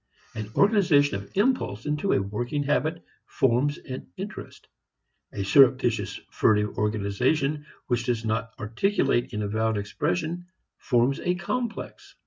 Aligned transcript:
An 0.33 0.49
organization 0.55 1.15
of 1.17 1.29
impulse 1.37 1.85
into 1.85 2.11
a 2.13 2.17
working 2.23 2.63
habit 2.63 3.03
forms 3.27 3.77
an 3.77 4.07
interest. 4.17 4.67
A 5.31 5.43
surreptitious 5.43 6.19
furtive 6.31 6.75
organization 6.79 7.67
which 7.85 8.05
does 8.05 8.25
not 8.25 8.49
articulate 8.59 9.31
in 9.31 9.43
avowed 9.43 9.77
expression 9.77 10.47
forms 10.79 11.19
a 11.19 11.35
"complex." 11.35 12.15